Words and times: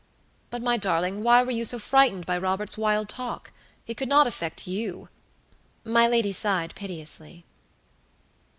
But, 0.49 0.63
my 0.63 0.77
darling, 0.77 1.21
why 1.21 1.43
were 1.43 1.51
you 1.51 1.63
so 1.63 1.77
frightened 1.77 2.25
by 2.25 2.35
Robert's 2.39 2.75
wild 2.75 3.07
talk? 3.07 3.51
It 3.85 3.97
could 3.97 4.09
not 4.09 4.25
affect 4.25 4.65
you." 4.67 5.09
My 5.83 6.07
lady 6.07 6.33
sighed 6.33 6.73
piteously. 6.73 7.45